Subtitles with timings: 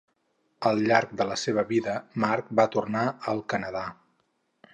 [0.69, 3.05] Al llarg de la seva vida, Mack va tornar
[3.35, 3.87] al Canadà.